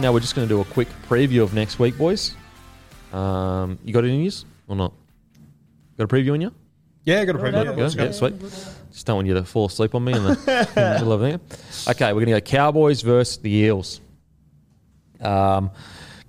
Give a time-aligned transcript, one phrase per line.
[0.00, 2.34] Now we're just going to do a quick preview of next week, boys.
[3.12, 4.94] Um, you got any news or not?
[5.98, 6.54] Got a preview in you?
[7.04, 7.94] Yeah, I got a preview.
[7.96, 8.40] Yeah, yeah, sweet.
[8.90, 11.22] Just don't want you to fall asleep on me in the, in the middle of
[11.22, 11.38] it.
[11.86, 14.00] Okay, we're going to go Cowboys versus the Eels.
[15.20, 15.70] Um,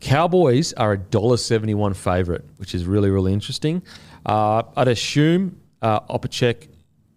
[0.02, 3.84] Cowboys are a dollar seventy one favourite, which is really really interesting.
[4.26, 6.68] Uh, I'd assume uh, Opacic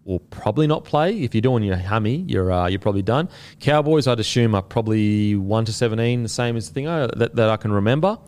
[0.05, 1.23] will probably not play.
[1.23, 3.29] If you're doing your hammy, you're uh, you're probably done.
[3.61, 7.35] Cowboys, I'd assume, are probably one to seventeen, the same as the thing uh, that,
[7.37, 8.19] that I can remember.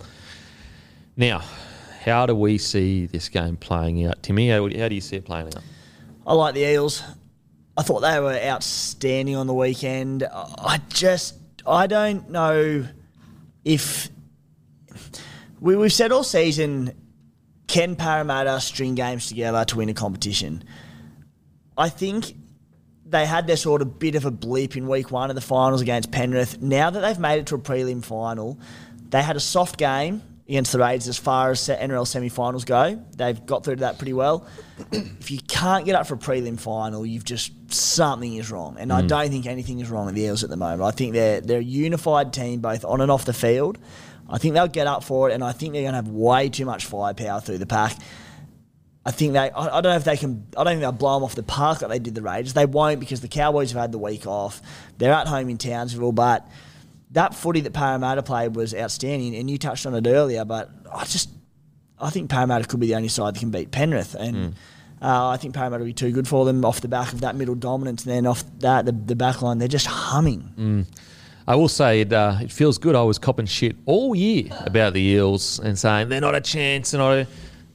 [1.16, 1.42] Now,
[2.04, 4.50] how do we see this game playing out, Timmy?
[4.50, 5.62] How, how do you see it playing out?
[6.26, 7.02] I like the Eels.
[7.76, 10.24] I thought they were outstanding on the weekend.
[10.32, 11.34] I just,
[11.66, 12.86] I don't know
[13.64, 14.08] if
[15.60, 16.92] we, we've said all season,
[17.66, 20.64] can Parramatta string games together to win a competition?
[21.76, 22.34] I think
[23.04, 25.80] they had their sort of bit of a blip in week one of the finals
[25.80, 26.60] against Penrith.
[26.60, 28.58] Now that they've made it to a prelim final,
[29.10, 33.02] they had a soft game against the Raiders as far as NRL semi-finals go.
[33.16, 34.46] They've got through to that pretty well.
[34.92, 38.76] if you can't get up for a prelim final, you've just something is wrong.
[38.78, 39.08] And I mm.
[39.08, 40.82] don't think anything is wrong with the Eels at the moment.
[40.82, 43.78] I think they're they're a unified team both on and off the field.
[44.28, 46.48] I think they'll get up for it, and I think they're going to have way
[46.48, 47.96] too much firepower through the pack.
[49.06, 49.38] I think they.
[49.38, 50.44] I, I don't know if they can.
[50.56, 52.54] I don't think they'll blow them off the park like they did the Raiders.
[52.54, 54.60] They won't because the Cowboys have had the week off.
[54.98, 56.44] They're at home in Townsville, but
[57.12, 59.36] that footy that Parramatta played was outstanding.
[59.36, 61.30] And you touched on it earlier, but I just
[62.00, 64.56] I think Parramatta could be the only side that can beat Penrith, and
[65.00, 67.36] uh, I think Parramatta will be too good for them off the back of that
[67.36, 68.04] middle dominance.
[68.04, 70.84] And then off that, the, the back line, they're just humming.
[71.46, 72.96] I will say it, uh, it feels good.
[72.96, 76.92] I was copping shit all year about the Eels and saying they're not a chance.
[76.92, 77.26] And I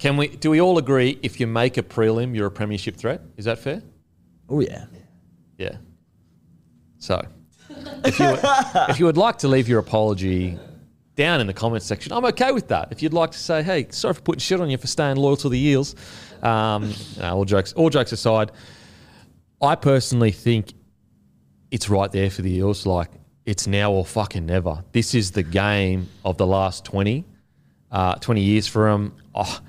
[0.01, 0.29] can we?
[0.29, 3.21] Do we all agree if you make a prelim, you're a premiership threat?
[3.37, 3.83] Is that fair?
[4.49, 4.85] Oh yeah.
[5.59, 5.77] Yeah.
[6.97, 7.23] So,
[8.03, 8.35] if you
[8.89, 10.57] if you would like to leave your apology
[11.15, 12.87] down in the comments section, I'm okay with that.
[12.91, 15.37] If you'd like to say, "Hey, sorry for putting shit on you for staying loyal
[15.37, 15.93] to the Eels,"
[16.41, 18.51] um, no, all jokes all jokes aside,
[19.61, 20.73] I personally think
[21.69, 22.87] it's right there for the Eels.
[22.87, 23.11] Like
[23.45, 24.83] it's now or fucking never.
[24.93, 27.23] This is the game of the last 20,
[27.91, 29.13] uh, 20 years for them.
[29.35, 29.61] Oh,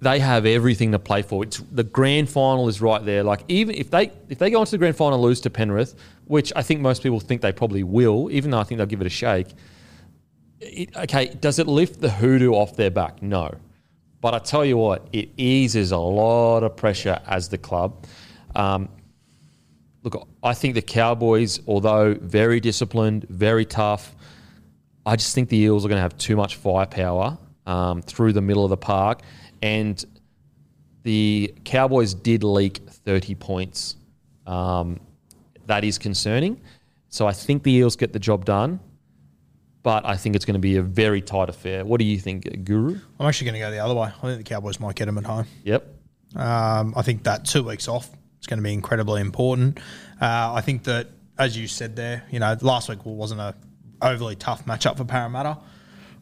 [0.00, 1.44] they have everything to play for.
[1.44, 3.22] It's the grand final is right there.
[3.22, 5.94] Like even if they if they go into the grand final lose to Penrith,
[6.26, 9.00] which I think most people think they probably will, even though I think they'll give
[9.00, 9.48] it a shake.
[10.60, 13.22] It, okay, does it lift the hoodoo off their back?
[13.22, 13.54] No.
[14.20, 18.06] But I tell you what, it eases a lot of pressure as the club.
[18.54, 18.88] Um,
[20.02, 24.16] look, I think the Cowboys, although very disciplined, very tough,
[25.04, 28.40] I just think the Eels are going to have too much firepower um, through the
[28.40, 29.22] middle of the park.
[29.66, 30.04] And
[31.02, 33.96] the Cowboys did leak 30 points.
[34.46, 35.00] Um,
[35.66, 36.60] that is concerning.
[37.08, 38.78] So I think the Eels get the job done,
[39.82, 41.84] but I think it's going to be a very tight affair.
[41.84, 43.00] What do you think, Guru?
[43.18, 44.08] I'm actually going to go the other way.
[44.08, 45.46] I think the Cowboys might get them at home.
[45.64, 45.84] Yep.
[46.36, 48.08] Um, I think that two weeks off
[48.40, 49.78] is going to be incredibly important.
[50.20, 51.08] Uh, I think that,
[51.38, 53.54] as you said there, you know, last week wasn't a
[54.00, 55.58] overly tough matchup for Parramatta.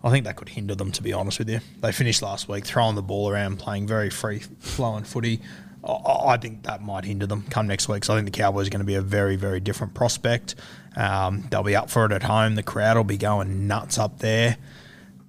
[0.05, 1.61] I think that could hinder them, to be honest with you.
[1.81, 5.41] They finished last week throwing the ball around, playing very free flowing footy.
[5.87, 8.05] I, think that might hinder them come next week.
[8.05, 10.55] So I think the Cowboys are going to be a very, very different prospect.
[10.97, 12.55] Um, they'll be up for it at home.
[12.55, 14.57] The crowd will be going nuts up there.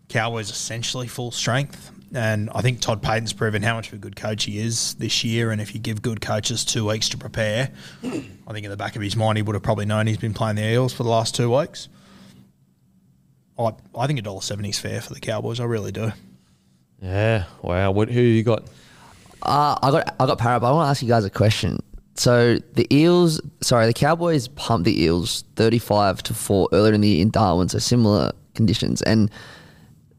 [0.08, 1.92] Cowboys essentially full strength.
[2.14, 5.24] And I think Todd Payten's proven how much of a good coach he is this
[5.24, 5.52] year.
[5.52, 7.72] And if you give good coaches two weeks to prepare,
[8.04, 10.34] I think in the back of his mind he would have probably known he's been
[10.34, 11.90] playing the Eels for the last two weeks.
[13.58, 15.60] I, I think $1.70 is fair for the Cowboys.
[15.60, 16.12] I really do.
[17.02, 17.46] Yeah.
[17.62, 17.92] Wow.
[17.92, 18.68] What, who you got?
[19.46, 21.78] Uh, I got I got Parrot, but I want to ask you guys a question.
[22.16, 27.08] So the Eels, sorry, the Cowboys pumped the Eels thirty-five to four earlier in the
[27.08, 29.30] year in Darwin, so similar conditions, and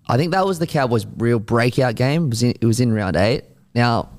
[0.08, 2.26] I think that was the Cowboys' real breakout game.
[2.26, 3.44] It was in, it was in round eight.
[3.74, 4.10] Now,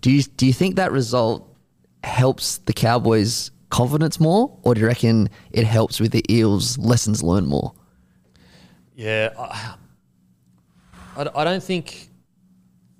[0.00, 1.48] do you do you think that result
[2.02, 7.22] helps the Cowboys' confidence more, or do you reckon it helps with the Eels' lessons
[7.22, 7.72] learned more?
[8.94, 9.30] Yeah.
[11.16, 12.10] I, I don't think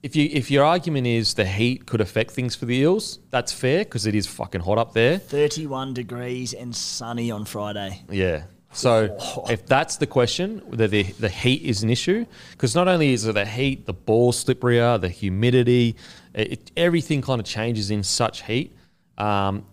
[0.02, 3.52] if you if your argument is the heat could affect things for the Eels, that's
[3.52, 5.18] fair because it is fucking hot up there.
[5.18, 8.02] 31 degrees and sunny on Friday.
[8.10, 8.44] Yeah.
[8.72, 9.16] So
[9.50, 13.26] if that's the question, that the the heat is an issue, because not only is
[13.26, 15.96] it the heat, the ball slipperier, the humidity,
[16.34, 18.74] it, everything kind of changes in such heat.
[19.18, 19.66] Um,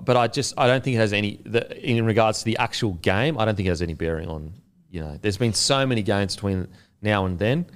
[0.00, 2.92] but I just I don't think it has any the, in regards to the actual
[2.94, 3.36] game.
[3.36, 4.52] I don't think it has any bearing on
[4.96, 5.18] you know.
[5.20, 6.66] There's been so many games between
[7.02, 7.66] now and then.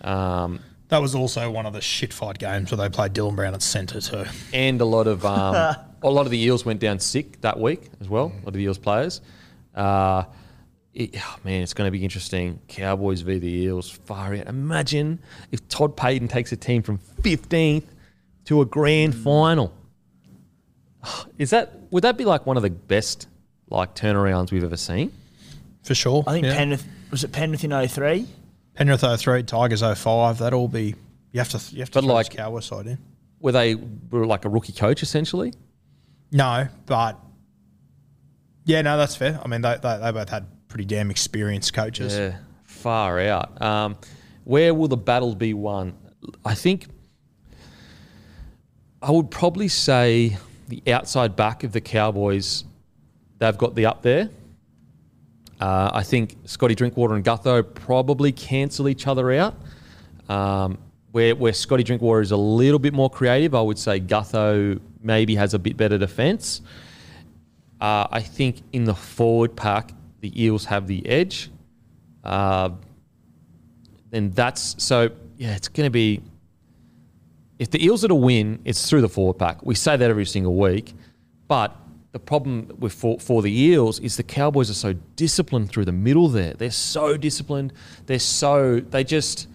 [0.00, 3.52] Um, That was also one of the shit fight games where they played Dylan Brown
[3.54, 4.24] at centre too.
[4.54, 5.54] and a lot of um,
[6.02, 8.32] a lot of the Eels went down sick that week as well.
[8.34, 9.20] A lot of the Eels players.
[9.74, 10.24] Uh,
[10.94, 12.58] it, oh, man, it's going to be interesting.
[12.66, 14.46] Cowboys v the Eels, far out.
[14.48, 15.20] Imagine
[15.52, 17.84] if Todd Payten takes a team from 15th
[18.46, 19.72] to a grand final.
[21.38, 23.28] Is that would that be like one of the best
[23.68, 25.12] like turnarounds we've ever seen?
[25.90, 26.22] For sure.
[26.24, 26.54] I think yeah.
[26.54, 28.24] Penrith, was it Penrith in 03?
[28.74, 30.94] Penrith 03, Tigers 05, that'd all be
[31.32, 32.98] you have to you have to But throw like- this Cowboys side in.
[33.40, 35.52] Were they were like a rookie coach essentially?
[36.30, 37.18] No, but
[38.66, 39.40] yeah, no, that's fair.
[39.44, 42.16] I mean, they, they, they both had pretty damn experienced coaches.
[42.16, 43.60] Yeah, far out.
[43.60, 43.96] Um,
[44.44, 45.98] where will the battle be won?
[46.44, 46.86] I think
[49.02, 50.36] I would probably say
[50.68, 52.62] the outside back of the Cowboys.
[53.40, 54.30] They've got the up there.
[55.60, 59.54] Uh, I think Scotty Drinkwater and Gutho probably cancel each other out.
[60.28, 60.78] Um,
[61.12, 65.34] where where Scotty Drinkwater is a little bit more creative, I would say Gutho maybe
[65.34, 66.62] has a bit better defence.
[67.80, 71.50] Uh, I think in the forward pack, the Eels have the edge.
[72.22, 72.70] Uh,
[74.12, 76.20] and that's so, yeah, it's going to be.
[77.58, 79.64] If the Eels are to win, it's through the forward pack.
[79.64, 80.94] We say that every single week.
[81.46, 81.76] But
[82.12, 85.92] the problem with for, for the Eels is the Cowboys are so disciplined through the
[85.92, 86.54] middle there.
[86.54, 87.72] They're so disciplined.
[88.06, 89.46] They're so, they just,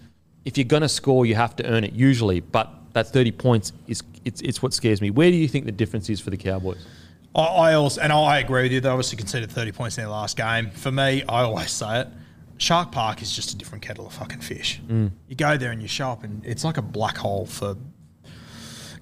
[0.44, 2.40] if you're going to score, you have to earn it usually.
[2.40, 5.10] But that 30 points is it's, it's what scares me.
[5.10, 6.84] Where do you think the difference is for the Cowboys?
[7.36, 8.80] I, I also and I agree with you.
[8.80, 10.70] They obviously conceded thirty points in their last game.
[10.70, 12.08] For me, I always say it.
[12.58, 14.80] Shark Park is just a different kettle of fucking fish.
[14.88, 15.10] Mm.
[15.28, 17.76] You go there and you show up, and it's like a black hole for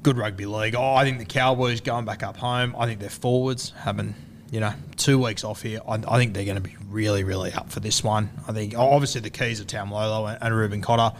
[0.04, 0.76] good rugby league.
[0.76, 2.76] Oh, I think the Cowboys going back up home.
[2.78, 4.14] I think their forwards having
[4.52, 5.80] you know two weeks off here.
[5.88, 8.30] I, I think they're going to be really, really up for this one.
[8.46, 11.16] I think obviously the keys are Taumalolo and, and Reuben Cotter.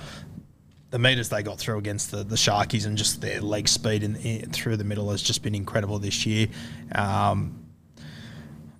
[0.91, 4.15] The meters they got through against the, the Sharkies and just their leg speed in,
[4.17, 6.47] in, through the middle has just been incredible this year.
[6.95, 7.65] Um,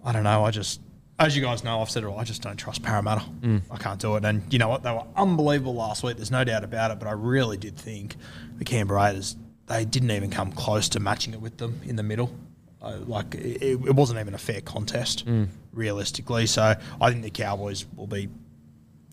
[0.05, 0.45] I don't know.
[0.45, 0.81] I just,
[1.19, 2.21] as you guys know, I've said it all.
[2.21, 3.25] I just don't trust Parramatta.
[3.69, 4.25] I can't do it.
[4.25, 4.85] And you know what?
[4.85, 6.17] They were unbelievable last week.
[6.17, 7.01] There's no doubt about it.
[7.01, 8.15] But I really did think
[8.59, 9.35] the Canberra Raiders,
[9.67, 12.35] they didn't even come close to matching it with them in the middle.
[12.83, 15.25] Uh, like it, it wasn't even a fair contest,
[15.73, 16.47] realistically.
[16.47, 18.29] So I think the Cowboys will be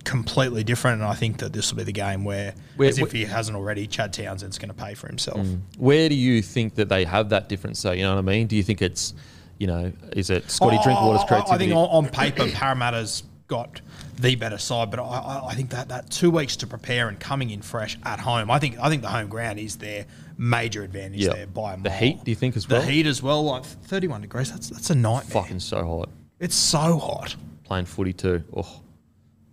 [0.03, 3.11] completely different, and I think that this will be the game where, Where- as if
[3.11, 5.47] he hasn't already, Chad Townsend's going to pay for himself.
[5.77, 7.79] Where do you think that they have that difference?
[7.79, 8.47] So you know what I mean?
[8.47, 9.13] Do you think it's,
[9.57, 11.53] you know, is it Scotty Oh, Drinkwater's creativity?
[11.55, 13.81] I think on, on paper, Parramatta's got
[14.19, 17.19] the better side, but I, I, I think that, that two weeks to prepare and
[17.19, 20.05] coming in fresh at home, I think I think the home ground is their
[20.41, 21.33] major advantage Yeah.
[21.33, 22.81] there by a The heat, do you think, as well?
[22.81, 25.43] The heat as well, like 31 degrees, that's that's a nightmare.
[25.43, 26.09] fucking so hot.
[26.39, 27.35] It's so hot.
[27.63, 28.43] Playing footy too.
[28.55, 28.81] Oh,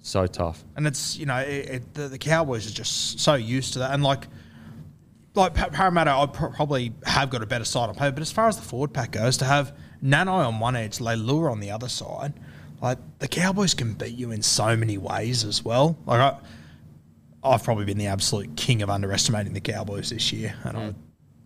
[0.00, 0.64] so tough.
[0.76, 3.92] and it's you know it, it, the, the Cowboys are just so used to that,
[3.92, 4.26] and like
[5.35, 8.33] like Pa- Parramatta, I pr- probably have got a better side on paper, but as
[8.33, 11.71] far as the forward pack goes, to have Nanai on one edge, Leilua on the
[11.71, 12.33] other side,
[12.80, 15.97] like the Cowboys can beat you in so many ways as well.
[16.07, 16.38] Like I,
[17.49, 20.99] I've probably been the absolute king of underestimating the Cowboys this year, and I, hmm.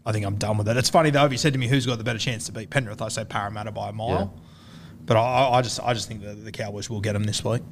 [0.05, 0.77] I think I'm done with it.
[0.77, 2.71] It's funny though, if you said to me who's got the better chance to beat
[2.71, 4.35] Penrith, I say Parramatta by a mile.
[5.05, 7.63] But I, I just, I just think that the Cowboys will get them this week.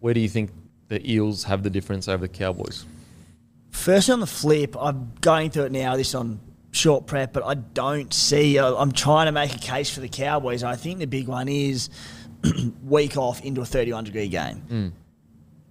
[0.00, 0.50] Where do you think
[0.88, 2.86] the Eels have the difference over the Cowboys?
[3.70, 5.96] Firstly, on the flip, I'm going through it now.
[5.96, 6.40] This on
[6.72, 8.58] short prep, but I don't see.
[8.58, 10.62] I- I'm trying to make a case for the Cowboys.
[10.62, 11.90] I think the big one is
[12.82, 14.56] week off into a 31 degree game.
[14.56, 14.88] Hmm.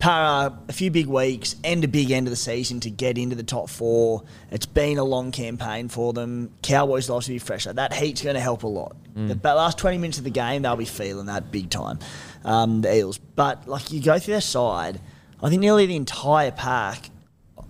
[0.02, 3.36] Para, a few big weeks and a big end of the season to get into
[3.36, 4.24] the top four.
[4.50, 6.52] It's been a long campaign for them.
[6.64, 7.72] Cowboys will to be fresher.
[7.72, 8.96] That heat's going to help a lot.
[9.28, 12.00] The last 20 minutes of the game, they'll be feeling that big time,
[12.44, 13.20] um, the Eels.
[13.20, 15.00] But, like, you go through their side,
[15.44, 17.12] I think nearly the entire pack,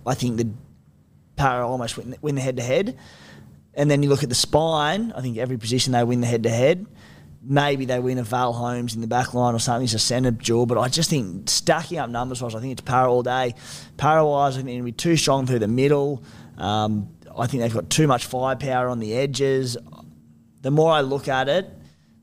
[0.07, 0.50] I think the
[1.35, 2.97] Para almost win, win the head to head.
[3.73, 6.43] And then you look at the spine, I think every position they win the head
[6.43, 6.85] to head.
[7.43, 10.31] Maybe they win a Val Holmes in the back line or something, it's a centre
[10.31, 10.65] duel.
[10.67, 13.55] But I just think stacking up numbers wise, I think it's Para all day.
[13.98, 16.24] Para wise, I think it'll be too strong through the middle.
[16.57, 19.77] Um, I think they've got too much firepower on the edges.
[20.62, 21.67] The more I look at it,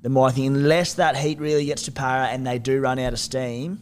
[0.03, 3.01] the more I think unless that heat really gets to Para and they do run
[3.01, 3.81] out of steam,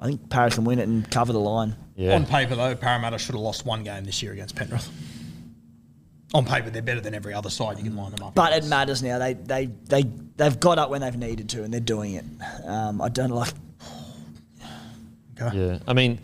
[0.00, 1.76] I think Para can win it and cover the line.
[1.96, 2.14] Yeah.
[2.14, 4.88] On paper, though, Parramatta should have lost one game this year against Penrith.
[6.32, 7.78] On paper, they're better than every other side.
[7.78, 8.34] You can line them up.
[8.34, 9.18] But it matters now.
[9.18, 10.04] They they they
[10.36, 12.24] they've got up when they've needed to, and they're doing it.
[12.64, 13.52] Um, I don't like.
[15.54, 16.20] Yeah, I mean,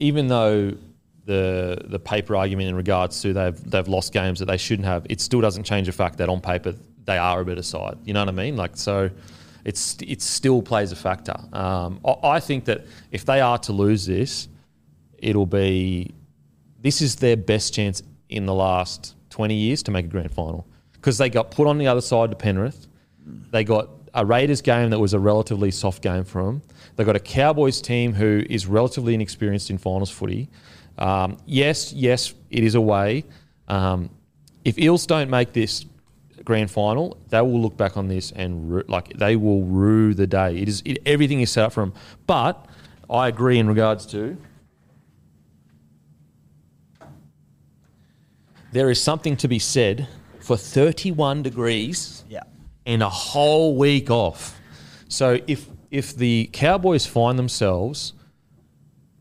[0.00, 0.72] even though
[1.24, 5.06] the the paper argument in regards to they've they've lost games that they shouldn't have,
[5.08, 6.74] it still doesn't change the fact that on paper
[7.04, 7.96] they are a better side.
[8.04, 8.56] You know what I mean?
[8.56, 9.10] Like so,
[9.64, 11.36] it's it still plays a factor.
[11.52, 14.48] Um, I, I think that if they are to lose this,
[15.18, 16.14] it'll be
[16.80, 20.66] this is their best chance in the last 20 years to make a grand final
[20.92, 22.86] because they got put on the other side to Penrith.
[23.50, 26.62] They got a Raiders game that was a relatively soft game for them.
[26.96, 30.48] They got a Cowboys team who is relatively inexperienced in finals footy.
[30.98, 33.24] Um, yes, yes, it is away.
[33.68, 34.10] Um,
[34.64, 35.84] if Eels don't make this
[36.44, 40.26] grand final, they will look back on this and ru- like they will rue the
[40.26, 40.56] day.
[40.56, 41.92] It is it, everything is set up for them.
[42.26, 42.66] But
[43.08, 44.36] I agree in regards to
[48.78, 50.06] there is something to be said
[50.38, 52.44] for 31 degrees Yeah.
[52.86, 54.56] and a whole week off.
[55.08, 58.12] So if if the Cowboys find themselves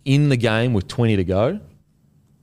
[0.06, 1.60] in the game with 20 to go,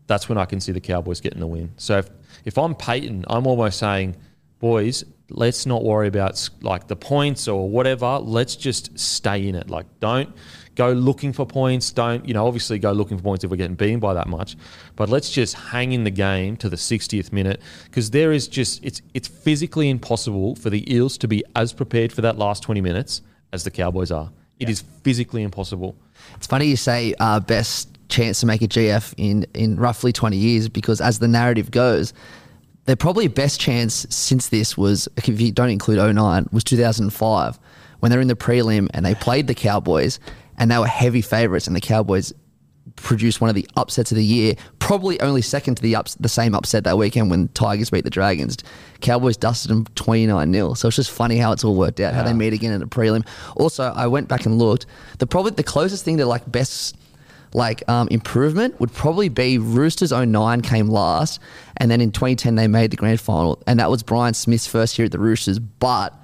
[0.09, 1.71] that's when I can see the Cowboys getting the win.
[1.77, 2.11] So if,
[2.45, 4.17] if I'm Payten, I'm almost saying,
[4.59, 8.19] boys, let's not worry about like the points or whatever.
[8.19, 9.71] Let's just stay in it.
[9.71, 10.35] Like don't
[10.75, 11.91] go looking for points.
[11.93, 14.57] Don't, you know, obviously go looking for points if we're getting beaten by that much.
[14.97, 18.85] But let's just hang in the game to the 60th minute because there is just
[18.85, 22.81] it's it's physically impossible for the Eels to be as prepared for that last 20
[22.81, 24.31] minutes as the Cowboys are.
[24.61, 25.97] It is physically impossible.
[26.37, 30.37] It's funny you say uh, best chance to make a GF in, in roughly 20
[30.37, 32.13] years because as the narrative goes,
[32.85, 37.59] their probably best chance since this was, if you don't include 09, was 2005
[38.01, 40.21] when they were in the prelim and they played the Cowboys
[40.59, 42.33] and they were heavy favourites and the Cowboys
[42.97, 46.29] produced one of the upsets of the year, probably only second to the ups, the
[46.29, 48.59] same upset that weekend when Tigers beat the Dragons.
[49.01, 50.75] Cowboys dusted them 29 0.
[50.75, 52.87] So it's just funny how it's all worked out, how they meet again in a
[52.87, 53.27] prelim.
[53.57, 54.87] Also, I went back and looked.
[55.19, 56.97] The probably the closest thing to like best
[57.55, 61.41] like um, improvement would probably be Roosters 09 came last,
[61.79, 64.99] and then in 2010 they made the grand final, and that was Brian Smith's first
[64.99, 66.15] year at the Roosters, but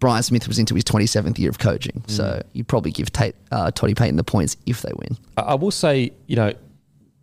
[0.00, 3.70] Brian Smith was into his 27th year of coaching, so you'd probably give Tate, uh,
[3.70, 5.16] Toddy Payten the points if they win.
[5.36, 6.52] I I will say, you know,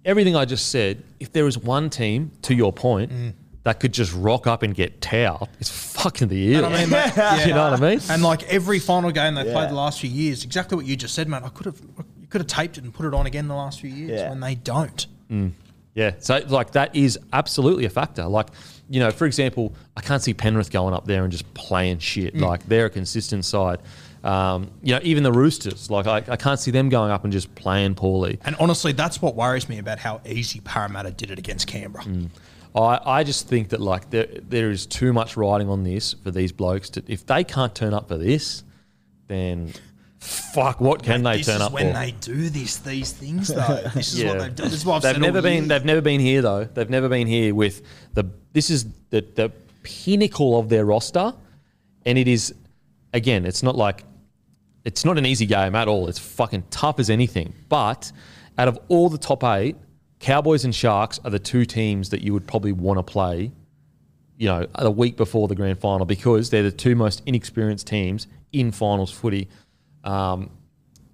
[0.03, 3.11] everything I just said, if there was one team, to your point,
[3.63, 6.65] that could just rock up and get towed, it's fucking the Eels.
[6.65, 7.45] I mean, mate, yeah.
[7.47, 7.99] you know what I mean?
[8.11, 9.53] And like every final game they Yeah.
[9.53, 11.41] played the last few years, exactly what you just said, mate.
[11.43, 11.93] I could have, you
[12.35, 14.29] could have taped it and put it on again the last few years Yeah.
[14.29, 15.07] when they don't.
[15.31, 15.51] Mm.
[15.93, 16.15] Yeah.
[16.19, 18.25] So like that is absolutely a factor.
[18.25, 18.47] Like,
[18.89, 22.35] you know, for example, I can't see Penrith going up there and just playing shit.
[22.35, 22.41] Mm.
[22.41, 23.79] Like they're a consistent side.
[24.25, 27.31] Um, you know, even the Roosters, like I, I can't see them going up and
[27.31, 28.37] just playing poorly.
[28.43, 32.03] And honestly, that's what worries me about how easy Parramatta did it against Canberra.
[32.03, 32.29] Mm.
[32.75, 36.31] I, I just think that like there there is too much riding on this for
[36.31, 38.65] these blokes to if they can't turn up for this,
[39.27, 39.71] then
[40.25, 41.99] fuck, what can they this turn is up when for?
[41.99, 43.81] they do this these things though.
[43.93, 44.65] This is what they've done.
[44.69, 45.67] This is what I've they've said all never been year.
[45.67, 46.63] they've never been here though.
[46.65, 47.81] They've never been here with
[48.13, 49.51] the this is the the
[49.83, 51.33] pinnacle of their roster,
[52.05, 52.53] and it is
[53.13, 53.45] again.
[53.45, 54.03] It's not like
[54.83, 56.07] it's not an easy game at all.
[56.07, 57.53] It's fucking tough as anything.
[57.69, 58.11] But
[58.57, 59.75] out of all the top eight,
[60.19, 63.51] Cowboys and Sharks are the two teams that you would probably want to play.
[64.37, 68.27] You know, the week before the grand final because they're the two most inexperienced teams
[68.51, 69.47] in finals footy.
[70.05, 70.51] Um,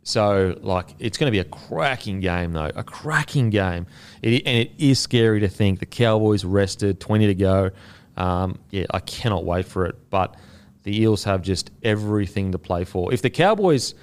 [0.04, 2.72] so, like, it's going to be a cracking game, though.
[2.76, 3.88] A cracking game.
[4.22, 7.72] It, and it is scary to think the Cowboys rested, 20 to go.
[8.18, 9.96] Um, yeah, I cannot wait for it.
[10.10, 10.36] But
[10.84, 13.14] the Eels have just everything to play for.
[13.14, 13.94] If the Cowboys,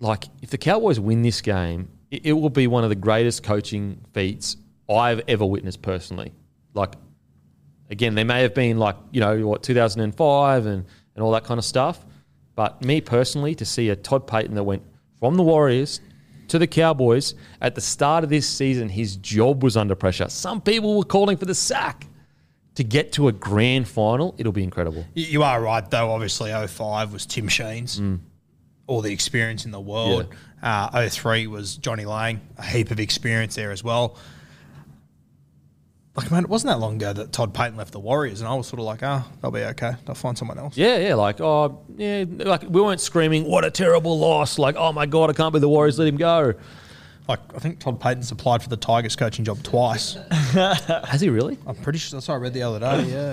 [0.00, 3.42] like, if the Cowboys win this game, it, it will be one of the greatest
[3.42, 4.56] coaching feats
[4.88, 6.32] I've ever witnessed personally.
[6.72, 6.94] Like,
[7.90, 11.58] Again, they may have been like, you know, what, 2005 and, and all that kind
[11.58, 12.04] of stuff.
[12.56, 14.82] But me personally, to see a Todd Payten that went
[15.20, 16.00] from the Warriors
[16.48, 20.28] to the Cowboys at the start of this season, his job was under pressure.
[20.28, 22.06] Some people were calling for the sack.
[22.76, 25.06] To get to a grand final, it'll be incredible.
[25.14, 26.10] You- are right, though.
[26.10, 27.98] Obviously, 05 was Tim Sheens,
[28.86, 30.26] all the experience in the world.
[30.62, 34.16] Uh, 03 was Johnny Lang, a heap of experience there as well.
[36.16, 38.54] Like, man, it wasn't that long ago that Todd Payten left the Warriors, and I
[38.54, 39.92] was sort of like, oh, they'll be okay.
[40.06, 40.76] They'll find someone else.
[40.76, 44.92] Yeah, yeah, like oh, yeah, like we weren't screaming, "What a terrible loss!" Like, oh
[44.92, 46.54] my god, I can't believe the Warriors let him go.
[47.28, 50.14] Like, I think Todd Payten's applied for the Tigers coaching job twice.
[50.30, 51.58] Has he really?
[51.66, 53.10] I'm pretty sure that's what I read the other day.
[53.10, 53.32] Yeah.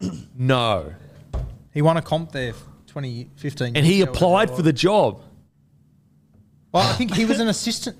[0.38, 0.92] No,
[1.72, 2.52] He won a comp there
[2.86, 3.76] 2015.
[3.76, 5.20] and he applied for the job.
[6.72, 7.96] Well, I think he was an assistant.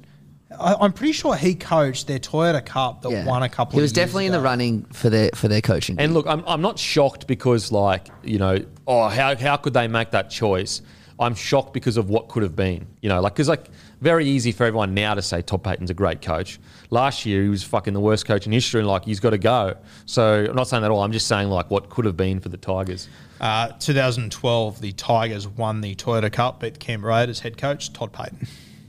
[0.59, 3.25] I, I'm pretty sure he coached their Toyota Cup that Yeah.
[3.27, 4.45] won a couple He of was years definitely in the ago.
[4.45, 5.99] running for their for their coaching.
[5.99, 9.89] And look, I'm, I'm not shocked because, like, you know, oh, how, how could they
[9.89, 10.83] make that choice?
[11.19, 12.87] I'm shocked because of what could have been.
[13.01, 13.67] You know, like, because, like,
[14.01, 16.59] very easy for everyone now to say Todd Payten's a great coach.
[16.91, 19.39] Last year, he was fucking the worst coach in history, and, like, he's got to
[19.39, 19.77] go.
[20.05, 21.03] So I'm not saying that at all.
[21.03, 23.09] I'm just saying, like, what could have been for the Tigers.
[23.41, 28.13] Uh, 2012, the Tigers won the Toyota Cup, beat the Canberra Raiders head coach Todd
[28.13, 28.49] Payten.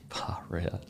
[0.09, 0.83] Far out.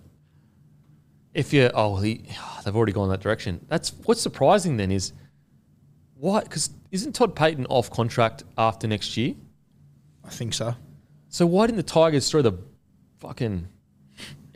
[1.34, 2.26] If you, oh, he,
[2.66, 3.64] they've already gone that direction.
[3.68, 5.14] That's what's surprising then is
[6.16, 6.42] why?
[6.42, 9.36] Because isn't Todd Payten off contract after next year?
[10.26, 10.76] I think so.
[11.30, 12.54] So why didn't the Tigers throw the
[13.20, 13.68] fucking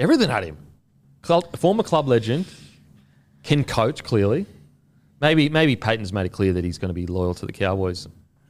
[0.01, 0.57] everything at him?
[1.21, 2.45] Club, former club legend,
[3.43, 4.45] can coach clearly.
[5.19, 8.07] Maybe maybe Payten's made it clear that he's going to be loyal to the Cowboys.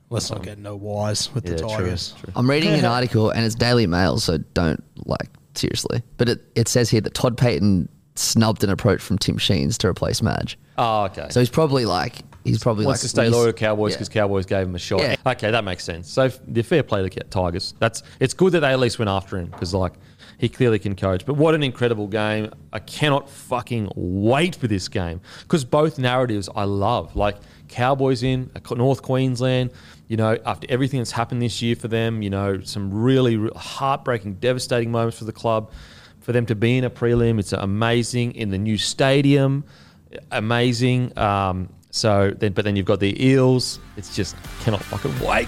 [0.10, 2.14] Let's not get no wise with Yeah, the Tigers.
[2.20, 2.34] true.
[2.36, 6.02] I'm reading an article and it's Daily Mail, so don't like seriously.
[6.18, 9.88] But it, it says here that Todd Payten snubbed an approach from Tim Sheens to
[9.88, 10.58] replace Madge.
[10.78, 11.28] Oh, okay.
[11.30, 13.98] So he's probably like he's probably wants like to stay he's- loyal to Cowboys yeah.
[13.98, 15.00] because Cowboys gave him a shot.
[15.02, 15.16] Yeah.
[15.26, 16.10] Okay, that makes sense.
[16.12, 17.74] So f- the fair play to the Tigers.
[17.80, 19.94] That's it's good that they at least went after him because like
[20.42, 21.26] he clearly can coach.
[21.26, 22.52] But what an incredible game!
[22.74, 27.16] I cannot fucking wait for this game because both narratives I love.
[27.16, 27.38] Like
[27.70, 29.72] Cowboys in uh, North Queensland.
[30.10, 34.36] You know, after everything that's happened this year for them, you know, some really heartbreaking,
[34.36, 35.72] devastating moments for the club.
[36.20, 39.64] For them to be in a prelim, it's amazing in the new stadium
[40.32, 41.18] amazing.
[41.18, 43.80] Um, so then, but then you've got the eels.
[43.98, 45.48] It's just cannot fucking wait.